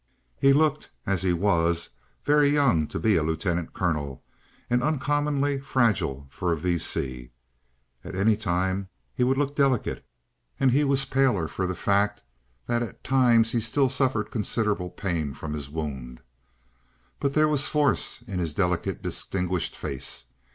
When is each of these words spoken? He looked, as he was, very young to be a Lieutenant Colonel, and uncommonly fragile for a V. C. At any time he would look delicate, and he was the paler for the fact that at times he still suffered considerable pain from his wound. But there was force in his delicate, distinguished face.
He 0.39 0.51
looked, 0.51 0.89
as 1.05 1.21
he 1.21 1.31
was, 1.31 1.91
very 2.25 2.49
young 2.49 2.87
to 2.87 2.97
be 2.97 3.15
a 3.17 3.21
Lieutenant 3.21 3.71
Colonel, 3.75 4.23
and 4.67 4.81
uncommonly 4.81 5.59
fragile 5.59 6.25
for 6.31 6.51
a 6.51 6.57
V. 6.57 6.79
C. 6.79 7.29
At 8.03 8.15
any 8.15 8.35
time 8.35 8.89
he 9.13 9.23
would 9.23 9.37
look 9.37 9.55
delicate, 9.55 10.03
and 10.59 10.71
he 10.71 10.83
was 10.83 11.05
the 11.05 11.13
paler 11.13 11.47
for 11.47 11.67
the 11.67 11.75
fact 11.75 12.23
that 12.65 12.81
at 12.81 13.03
times 13.03 13.51
he 13.51 13.61
still 13.61 13.89
suffered 13.89 14.31
considerable 14.31 14.89
pain 14.89 15.35
from 15.35 15.53
his 15.53 15.69
wound. 15.69 16.21
But 17.19 17.35
there 17.35 17.47
was 17.47 17.67
force 17.67 18.23
in 18.25 18.39
his 18.39 18.55
delicate, 18.55 19.03
distinguished 19.03 19.75
face. 19.77 20.25